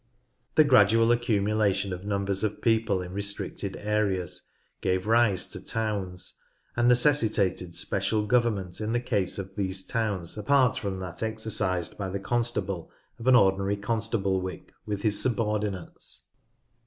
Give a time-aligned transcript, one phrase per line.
[0.55, 4.49] The gradual accumulation of numbers of people in restricted areas
[4.81, 6.41] gave rise to towns,
[6.75, 12.09] and necessitated special government in the case of these towns apart from that exercised by
[12.09, 16.29] the constable of an ordinary constablewick with his subordinates.